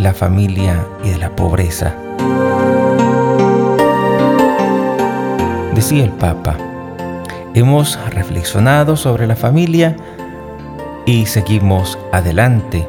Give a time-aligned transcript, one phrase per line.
[0.00, 1.94] la familia y de la pobreza.
[5.74, 6.56] Decía el Papa,
[7.54, 9.96] hemos reflexionado sobre la familia
[11.04, 12.88] y seguimos adelante.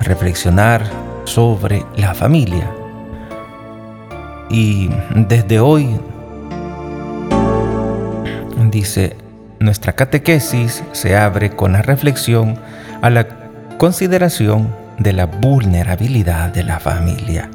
[0.00, 0.82] Reflexionar
[1.24, 2.70] sobre la familia.
[4.48, 6.00] Y desde hoy,
[8.70, 9.16] dice,
[9.60, 12.58] nuestra catequesis se abre con la reflexión
[13.02, 13.28] a la
[13.76, 17.50] consideración de la vulnerabilidad de la familia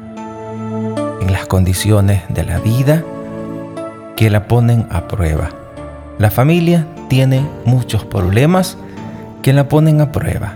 [1.20, 3.04] en las condiciones de la vida
[4.16, 5.50] que la ponen a prueba.
[6.18, 8.76] La familia tiene muchos problemas
[9.42, 10.54] que la ponen a prueba.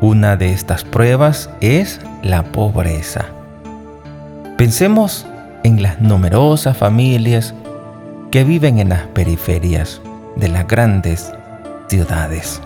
[0.00, 3.26] Una de estas pruebas es la pobreza.
[4.56, 5.26] Pensemos
[5.64, 7.54] en las numerosas familias
[8.30, 10.00] que viven en las periferias
[10.36, 11.32] de las grandes
[11.88, 12.60] ciudades,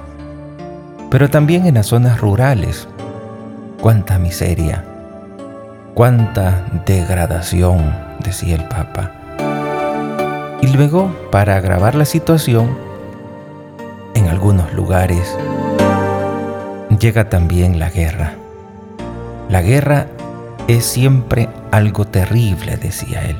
[1.10, 2.88] pero también en las zonas rurales.
[3.80, 4.84] Cuánta miseria,
[5.94, 9.12] cuánta degradación, decía el Papa.
[10.62, 12.76] Y luego, para agravar la situación,
[14.14, 15.36] en algunos lugares
[16.98, 18.34] llega también la guerra.
[19.48, 20.06] La guerra
[20.68, 23.36] es siempre algo terrible, decía él.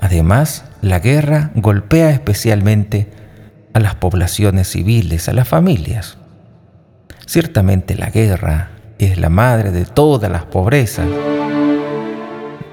[0.00, 3.08] Además, la guerra golpea especialmente
[3.74, 6.18] a las poblaciones civiles, a las familias.
[7.28, 11.06] Ciertamente la guerra es la madre de todas las pobrezas.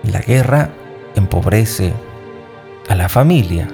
[0.09, 0.69] La guerra
[1.13, 1.91] empobrece
[2.87, 3.67] a la familia.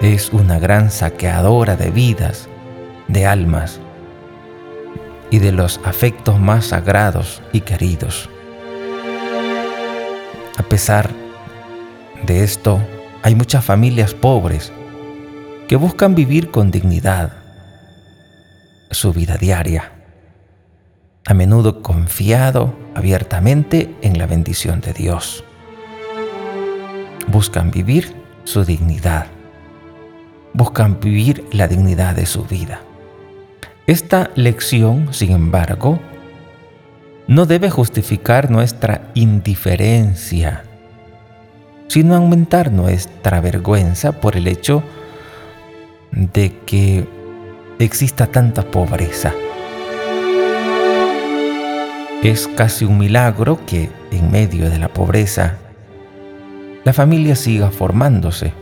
[0.00, 2.48] Es una gran saqueadora de vidas,
[3.06, 3.78] de almas
[5.30, 8.28] y de los afectos más sagrados y queridos.
[10.56, 11.08] A pesar
[12.26, 12.80] de esto,
[13.22, 14.72] hay muchas familias pobres
[15.68, 17.37] que buscan vivir con dignidad
[18.90, 19.92] su vida diaria,
[21.26, 25.44] a menudo confiado abiertamente en la bendición de Dios.
[27.26, 29.26] Buscan vivir su dignidad,
[30.54, 32.80] buscan vivir la dignidad de su vida.
[33.86, 35.98] Esta lección, sin embargo,
[37.26, 40.64] no debe justificar nuestra indiferencia
[41.88, 44.82] sino aumentar nuestra vergüenza por el hecho
[46.12, 47.08] de que
[47.78, 49.32] exista tanta pobreza.
[52.22, 55.56] Es casi un milagro que en medio de la pobreza
[56.84, 58.52] la familia siga formándose,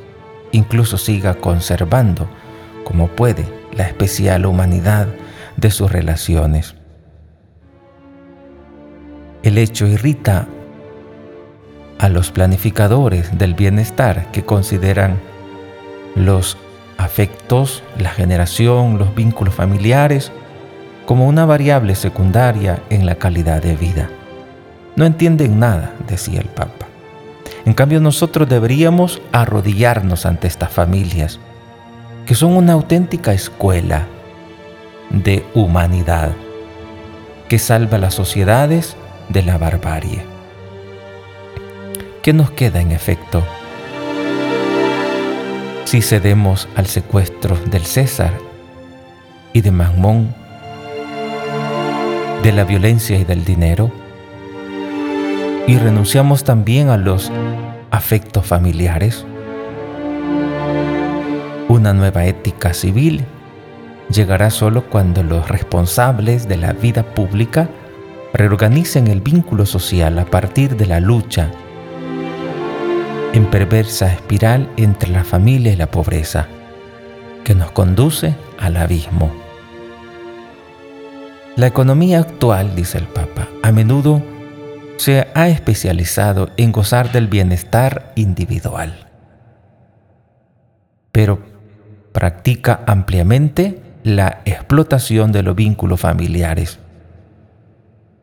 [0.52, 2.28] incluso siga conservando
[2.84, 5.08] como puede la especial humanidad
[5.56, 6.74] de sus relaciones.
[9.42, 10.46] El hecho irrita
[11.98, 15.18] a los planificadores del bienestar que consideran
[16.14, 16.58] los
[16.98, 20.32] afectos, la generación, los vínculos familiares
[21.04, 24.10] como una variable secundaria en la calidad de vida.
[24.96, 26.86] No entienden nada, decía el Papa.
[27.64, 31.38] En cambio nosotros deberíamos arrodillarnos ante estas familias,
[32.26, 34.06] que son una auténtica escuela
[35.10, 36.32] de humanidad,
[37.48, 38.96] que salva las sociedades
[39.28, 40.36] de la barbarie.
[42.26, 43.46] ¿qué nos queda en efecto?
[45.86, 48.32] Si cedemos al secuestro del César
[49.52, 50.34] y de Magmón,
[52.42, 53.92] de la violencia y del dinero,
[55.68, 57.30] y renunciamos también a los
[57.92, 59.24] afectos familiares,
[61.68, 63.24] una nueva ética civil
[64.10, 67.68] llegará solo cuando los responsables de la vida pública
[68.34, 71.52] reorganicen el vínculo social a partir de la lucha
[73.36, 76.46] en perversa espiral entre la familia y la pobreza,
[77.44, 79.30] que nos conduce al abismo.
[81.54, 84.22] La economía actual, dice el Papa, a menudo
[84.96, 89.10] se ha especializado en gozar del bienestar individual,
[91.12, 91.38] pero
[92.12, 96.78] practica ampliamente la explotación de los vínculos familiares.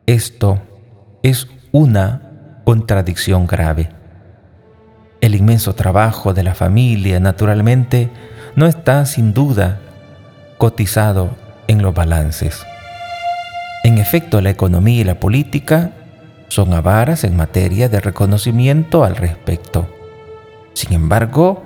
[0.06, 0.60] Esto
[1.22, 3.90] es una contradicción grave
[5.24, 8.10] el inmenso trabajo de la familia, naturalmente,
[8.56, 9.80] no está sin duda
[10.58, 11.30] cotizado
[11.66, 12.62] en los balances.
[13.84, 15.92] En efecto, la economía y la política
[16.48, 19.88] son avaras en materia de reconocimiento al respecto.
[20.74, 21.64] Sin embargo,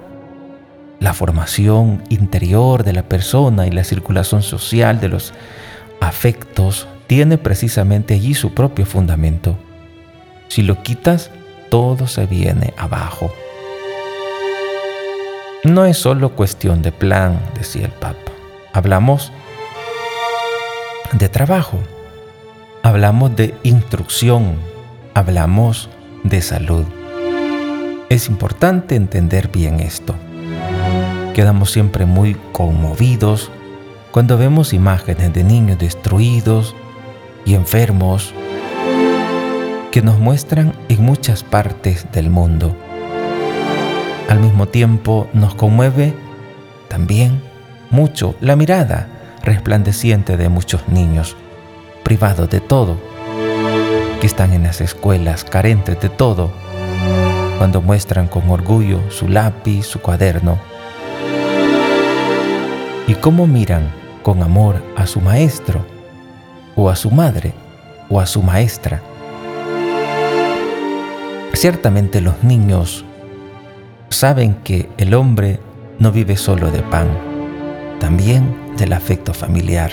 [1.00, 5.34] la formación interior de la persona y la circulación social de los
[6.00, 9.58] afectos tiene precisamente allí su propio fundamento.
[10.46, 11.32] Si lo quitas,
[11.70, 13.32] todo se viene abajo.
[15.64, 18.30] No es solo cuestión de plan, decía el Papa.
[18.72, 19.32] Hablamos
[21.12, 21.80] de trabajo,
[22.84, 24.54] hablamos de instrucción,
[25.14, 25.90] hablamos
[26.22, 26.84] de salud.
[28.08, 30.14] Es importante entender bien esto.
[31.34, 33.50] Quedamos siempre muy conmovidos
[34.12, 36.76] cuando vemos imágenes de niños destruidos
[37.44, 38.32] y enfermos
[39.90, 42.76] que nos muestran en muchas partes del mundo.
[44.28, 46.14] Al mismo tiempo nos conmueve
[46.88, 47.40] también
[47.88, 49.08] mucho la mirada
[49.42, 51.34] resplandeciente de muchos niños,
[52.02, 52.98] privados de todo,
[54.20, 56.50] que están en las escuelas carentes de todo,
[57.56, 60.58] cuando muestran con orgullo su lápiz, su cuaderno,
[63.06, 63.90] y cómo miran
[64.22, 65.86] con amor a su maestro,
[66.76, 67.54] o a su madre,
[68.10, 69.00] o a su maestra.
[71.54, 73.06] Ciertamente los niños
[74.10, 75.60] saben que el hombre
[75.98, 77.08] no vive solo de pan,
[78.00, 79.92] también del afecto familiar.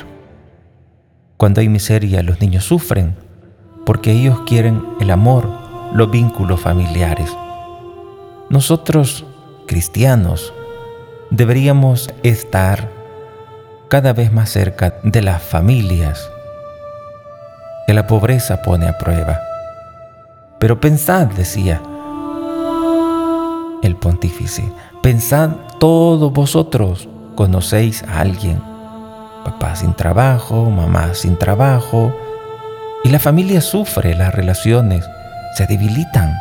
[1.37, 3.15] Cuando hay miseria, los niños sufren
[3.85, 5.47] porque ellos quieren el amor,
[5.93, 7.31] los vínculos familiares.
[8.49, 9.25] Nosotros,
[9.67, 10.53] cristianos,
[11.29, 12.89] deberíamos estar
[13.89, 16.29] cada vez más cerca de las familias
[17.85, 19.39] que la pobreza pone a prueba.
[20.59, 21.81] Pero pensad, decía
[23.85, 24.63] el pontífice,
[25.01, 28.61] pensad todos vosotros, conocéis a alguien,
[29.43, 32.13] papá sin trabajo, mamá sin trabajo,
[33.03, 35.05] y la familia sufre, las relaciones
[35.55, 36.35] se debilitan.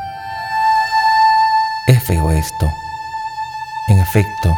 [1.87, 2.67] Es feo esto.
[3.89, 4.55] En efecto,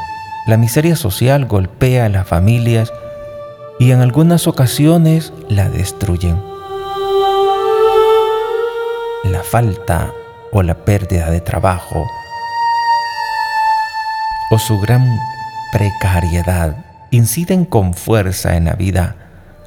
[0.47, 2.93] la miseria social golpea a las familias
[3.81, 6.41] y en algunas ocasiones la destruyen.
[9.25, 10.13] La falta
[10.53, 12.07] o la pérdida de trabajo
[14.51, 15.19] o su gran
[15.73, 16.77] precariedad
[17.11, 19.17] inciden con fuerza en la vida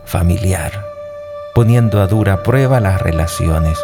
[0.05, 0.71] familiar,
[1.53, 3.77] poniendo a dura prueba las relaciones.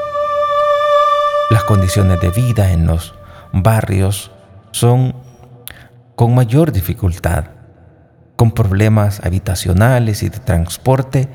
[1.49, 3.13] Las condiciones de vida en los
[3.51, 4.31] barrios
[4.71, 5.15] son
[6.15, 7.45] con mayor dificultad,
[8.35, 11.29] con problemas habitacionales y de transporte,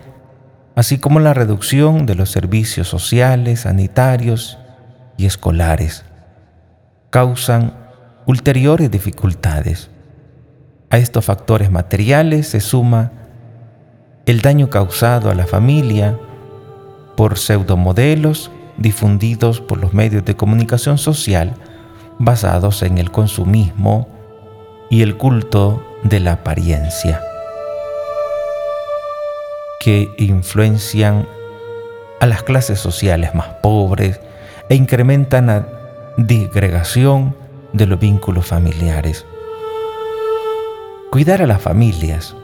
[0.74, 4.58] así como la reducción de los servicios sociales, sanitarios
[5.16, 6.04] y escolares,
[7.10, 7.79] causan
[8.30, 9.90] ulteriores dificultades.
[10.88, 13.10] A estos factores materiales se suma
[14.24, 16.16] el daño causado a la familia
[17.16, 21.54] por pseudomodelos difundidos por los medios de comunicación social
[22.20, 24.06] basados en el consumismo,
[24.90, 27.22] y el culto de la apariencia,
[29.80, 31.26] que influencian
[32.20, 34.20] a las clases sociales más pobres
[34.68, 35.66] e incrementan la
[36.18, 37.39] disgregación
[37.72, 39.26] de los vínculos familiares.
[41.10, 42.36] Cuidar a las familias,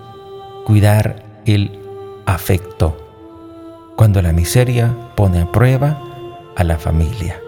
[0.65, 1.79] cuidar el
[2.27, 2.97] afecto,
[3.97, 6.01] cuando la miseria pone a prueba
[6.57, 7.41] a la familia.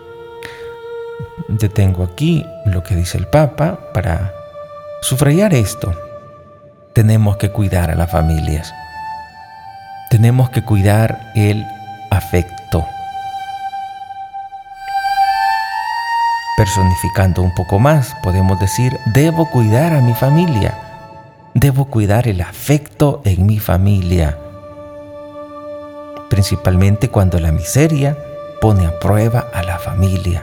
[1.48, 4.32] Detengo aquí lo que dice el Papa para
[5.00, 5.94] Sufrayar esto,
[6.92, 8.74] tenemos que cuidar a las familias.
[10.10, 11.64] Tenemos que cuidar el
[12.10, 12.84] afecto.
[16.58, 20.76] Personificando un poco más, podemos decir, debo cuidar a mi familia.
[21.54, 24.36] Debo cuidar el afecto en mi familia.
[26.28, 28.18] Principalmente cuando la miseria
[28.60, 30.42] pone a prueba a la familia.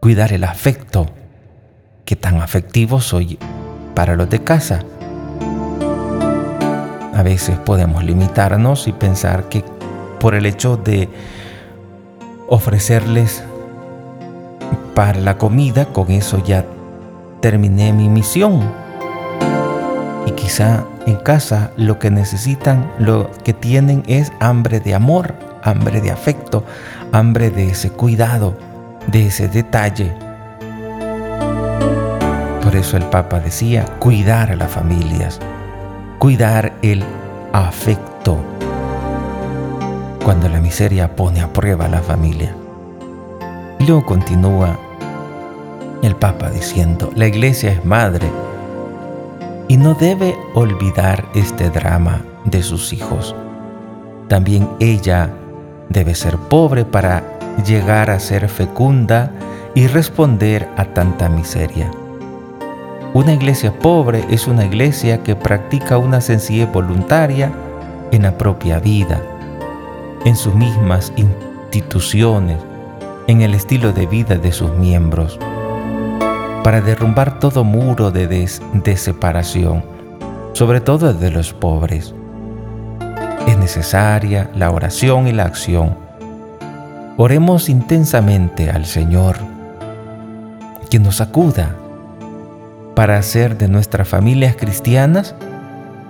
[0.00, 1.06] Cuidar el afecto
[2.04, 3.38] qué tan afectivo soy
[3.94, 4.80] para los de casa.
[7.14, 9.64] A veces podemos limitarnos y pensar que
[10.20, 11.08] por el hecho de
[12.48, 13.44] ofrecerles
[14.94, 16.64] para la comida, con eso ya
[17.40, 18.60] terminé mi misión.
[20.26, 26.00] Y quizá en casa lo que necesitan, lo que tienen es hambre de amor, hambre
[26.00, 26.64] de afecto,
[27.12, 28.56] hambre de ese cuidado,
[29.08, 30.12] de ese detalle
[32.72, 35.40] por eso el Papa decía, cuidar a las familias,
[36.18, 37.04] cuidar el
[37.52, 38.38] afecto.
[40.24, 42.54] Cuando la miseria pone a prueba a la familia.
[43.78, 44.78] Y luego continúa
[46.02, 48.28] el Papa diciendo, la iglesia es madre
[49.68, 53.34] y no debe olvidar este drama de sus hijos.
[54.28, 55.30] También ella
[55.88, 57.22] debe ser pobre para
[57.66, 59.30] llegar a ser fecunda
[59.74, 61.90] y responder a tanta miseria.
[63.14, 67.52] Una iglesia pobre es una iglesia que practica una sencillez voluntaria
[68.10, 69.20] en la propia vida,
[70.24, 72.58] en sus mismas instituciones,
[73.26, 75.38] en el estilo de vida de sus miembros,
[76.62, 78.46] para derrumbar todo muro de,
[78.96, 79.84] separación,
[80.52, 82.14] sobre todo de los pobres.
[83.58, 85.96] necesaria la oración y la acción.
[87.16, 89.36] Oremos intensamente al Señor,
[90.90, 91.76] que nos acuda
[92.94, 95.34] para hacer de nuestras familias cristianas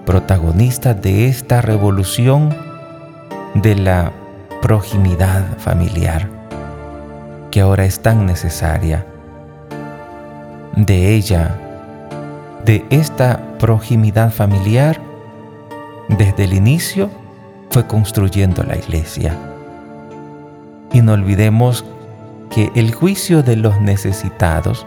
[0.06, 2.56] protagonistas de esta revolución
[3.54, 4.12] de la
[4.60, 6.28] proximidad familiar,
[7.50, 9.06] que ahora es tan necesaria.
[10.76, 11.58] De ella,
[12.64, 15.00] de esta proximidad familiar,
[16.08, 17.10] desde el inicio
[17.70, 19.36] fue construyendo la iglesia.
[20.92, 21.84] Y no olvidemos
[22.50, 24.86] que el juicio de los necesitados,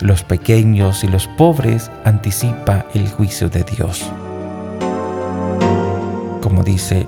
[0.00, 4.10] los pequeños y los pobres, anticipa el juicio de Dios.
[6.40, 7.06] Como dice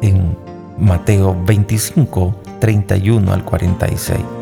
[0.00, 0.36] en
[0.78, 4.37] Mateo 25, 31 al 46.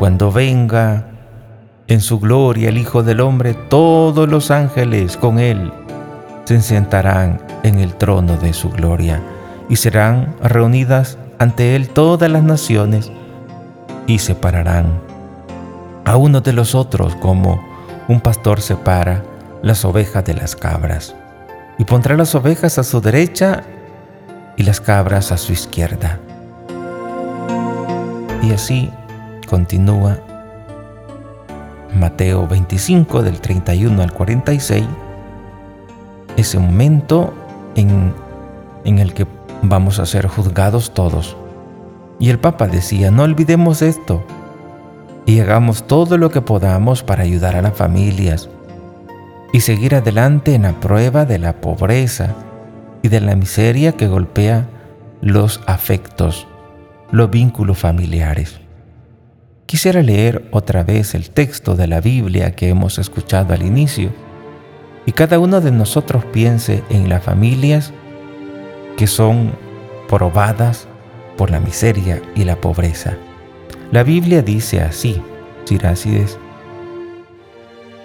[0.00, 1.04] Cuando venga
[1.86, 5.74] en su gloria el Hijo del Hombre, todos los ángeles con él
[6.46, 9.20] se sentarán en el trono de su gloria
[9.68, 13.12] y serán reunidas ante él todas las naciones
[14.06, 14.86] y separarán
[16.06, 17.62] a uno de los otros como
[18.08, 19.22] un pastor separa
[19.60, 21.14] las ovejas de las cabras,
[21.76, 23.64] y pondrá las ovejas a su derecha
[24.56, 26.18] y las cabras a su izquierda.
[28.42, 28.90] Y así
[29.50, 30.18] continúa
[31.94, 34.84] Mateo 25 del 31 al 46,
[36.36, 37.34] ese momento
[37.74, 38.14] en,
[38.84, 39.26] en el que
[39.62, 41.36] vamos a ser juzgados todos.
[42.20, 44.24] Y el Papa decía, no olvidemos esto
[45.26, 48.48] y hagamos todo lo que podamos para ayudar a las familias,
[49.52, 52.34] y seguir adelante en la prueba de la pobreza
[53.02, 54.68] y de la miseria que golpea
[55.20, 56.46] los afectos,
[57.10, 58.60] los vínculos familiares.
[59.70, 64.10] Quisiera leer otra vez el texto de la Biblia que hemos escuchado al inicio
[65.06, 67.92] y cada uno de nosotros piense en las familias
[68.96, 69.52] que son
[70.08, 70.88] probadas
[71.36, 73.16] por la miseria y la pobreza.
[73.92, 75.22] La Biblia dice así,
[75.66, 76.36] Sirácides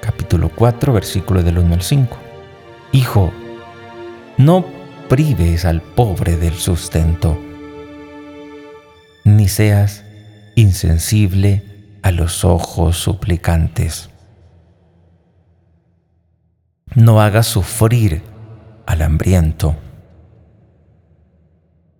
[0.01, 2.15] capítulo 4, versículo del 1 al 5.
[2.91, 3.33] Hijo,
[4.37, 4.63] no
[5.09, 7.35] prives al pobre del sustento,
[9.23, 10.04] ni seas
[10.55, 11.63] insensible
[12.01, 14.09] a los ojos suplicantes.
[16.95, 18.23] No hagas sufrir
[18.85, 19.75] al hambriento,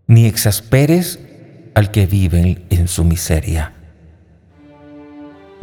[0.08, 1.20] ni exasperes
[1.74, 3.76] al que vive en su miseria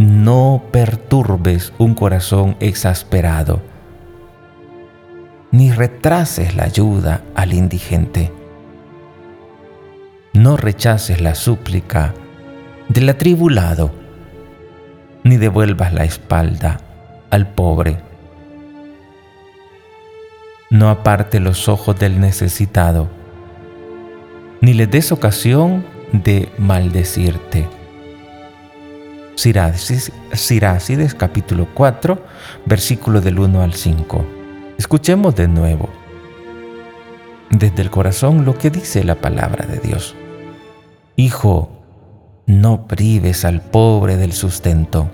[0.03, 3.63] no perturbes un corazón exasperado,
[5.51, 8.33] ni retrases la ayuda al indigente.
[10.33, 12.15] No rechaces la súplica
[12.89, 13.91] del atribulado,
[15.25, 16.81] ni devuelvas la espalda
[17.31, 17.99] al pobre.
[20.71, 23.09] No aparte los ojos del necesitado,
[24.61, 27.69] ni le des ocasión de maldecirte
[29.35, 32.23] Sirácides, capítulo 4,
[32.67, 34.25] versículo del 1 al 5.
[34.79, 35.89] Escuchemos de nuevo
[37.51, 40.15] desde el corazón lo que dice la palabra de Dios.
[41.17, 41.82] Hijo,
[42.61, 45.11] no prives al pobre del sustento,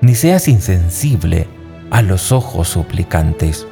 [0.00, 1.46] ni seas insensible
[1.90, 3.66] a los ojos suplicantes.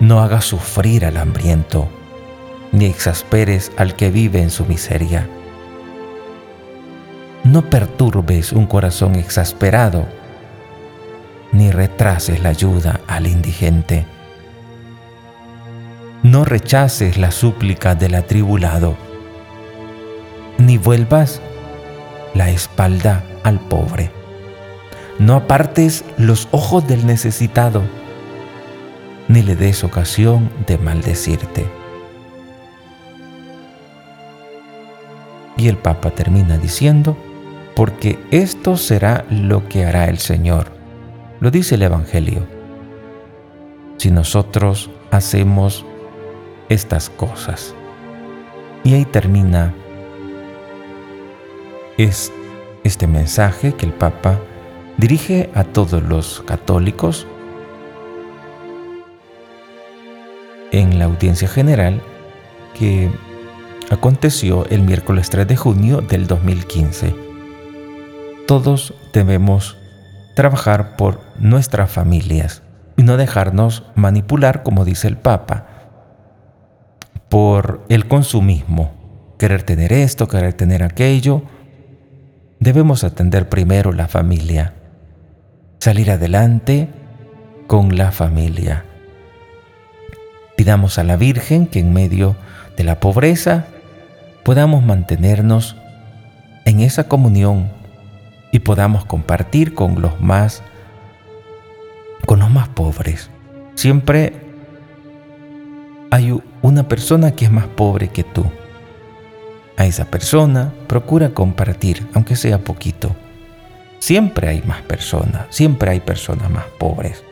[0.00, 1.88] No hagas sufrir al hambriento,
[2.72, 5.28] ni exasperes al que vive en su miseria
[7.44, 10.06] no perturbes un corazón exasperado,
[11.50, 14.06] ni retrases la ayuda al indigente.
[16.22, 18.96] No rechaces la súplica del atribulado,
[20.58, 21.40] ni vuelvas
[22.34, 24.10] la espalda al pobre.
[25.18, 27.82] No apartes los ojos del necesitado,
[29.28, 31.66] ni le des ocasión de maldecirte.
[35.56, 37.16] Y el Papa termina diciendo,
[37.76, 40.72] porque esto será lo que hará el Señor.
[41.40, 42.46] Lo dice el Evangelio.
[43.96, 45.84] Si nosotros hacemos
[46.68, 47.74] estas cosas.
[48.82, 49.72] Y ahí termina
[52.04, 52.32] es
[52.84, 54.38] este mensaje que el Papa
[54.96, 57.26] dirige a todos los católicos
[60.70, 62.02] en la audiencia general
[62.78, 63.10] que
[63.90, 67.14] aconteció el miércoles 3 de junio del 2015
[68.46, 69.76] todos debemos
[70.34, 72.62] trabajar por nuestras familias
[72.96, 75.66] y no dejarnos manipular, como dice el Papa,
[77.28, 81.42] por el consumismo, querer tener esto, querer tener aquello.
[82.62, 84.74] Debemos atender primero la familia.
[85.80, 86.88] salir adelante
[87.66, 88.84] con la familia.
[90.56, 92.36] Pidamos a la Virgen que en medio
[92.76, 93.64] de la pobreza
[94.44, 95.74] podamos mantenernos
[96.64, 97.68] en esa comunión
[98.52, 100.62] y podamos compartir con los más
[102.26, 103.28] con los más pobres.
[103.74, 104.34] Siempre
[106.12, 108.44] hay una persona que es más pobre que tú.
[109.76, 113.14] A esa persona procura compartir, aunque sea poquito.
[113.98, 117.22] Siempre hay más personas, siempre hay personas más pobres.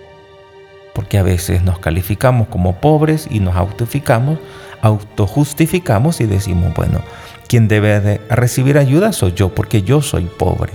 [0.95, 4.39] Porque a veces nos calificamos como pobres y nos autoficamos,
[4.81, 7.01] autojustificamos y decimos, bueno,
[7.49, 10.73] quien debe de recibir ayuda soy yo, porque yo soy pobre.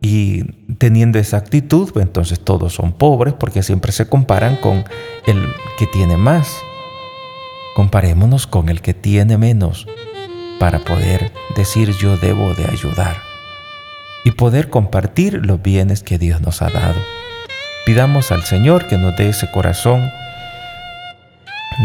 [0.00, 0.42] Y
[0.78, 4.84] teniendo esa actitud, pues entonces todos son pobres porque siempre se comparan con
[5.26, 6.52] el que tiene más.
[7.76, 9.86] Comparémonos con el que tiene menos
[10.62, 13.16] para poder decir yo debo de ayudar
[14.22, 16.94] y poder compartir los bienes que Dios nos ha dado.
[17.84, 20.08] Pidamos al Señor que nos dé ese corazón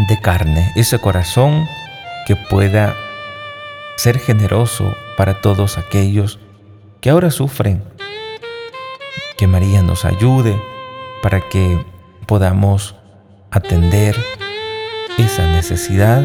[0.08, 1.66] de carne, ese corazón
[2.24, 2.94] que pueda
[3.96, 6.38] ser generoso para todos aquellos
[7.00, 7.82] que ahora sufren
[9.36, 10.56] que María nos ayude
[11.20, 11.84] para que
[12.26, 12.94] podamos
[13.50, 14.14] atender
[15.18, 16.22] esa necesidad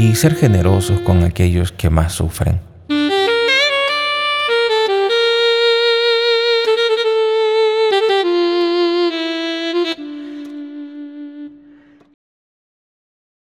[0.00, 2.69] y ser generosos con aquellos que más sufren.